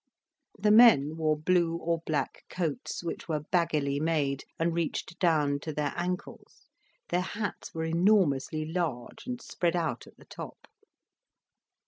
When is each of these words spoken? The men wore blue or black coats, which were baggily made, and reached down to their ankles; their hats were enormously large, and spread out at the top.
The 0.57 0.71
men 0.71 1.15
wore 1.15 1.37
blue 1.37 1.75
or 1.75 2.01
black 2.07 2.43
coats, 2.49 3.03
which 3.03 3.27
were 3.29 3.41
baggily 3.41 3.99
made, 3.99 4.45
and 4.57 4.73
reached 4.73 5.19
down 5.19 5.59
to 5.59 5.71
their 5.71 5.93
ankles; 5.95 6.69
their 7.09 7.21
hats 7.21 7.71
were 7.75 7.83
enormously 7.85 8.65
large, 8.65 9.27
and 9.27 9.39
spread 9.39 9.75
out 9.75 10.07
at 10.07 10.17
the 10.17 10.25
top. 10.25 10.67